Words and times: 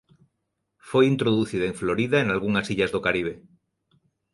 Foi 0.89 1.05
introducida 1.13 1.65
en 1.67 1.77
Florida 1.81 2.17
e 2.19 2.25
nalgunhas 2.27 2.69
illas 2.73 2.93
do 2.93 3.03
Caribe. 3.05 3.33